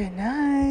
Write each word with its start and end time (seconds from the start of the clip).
Good 0.00 0.16
night. 0.16 0.69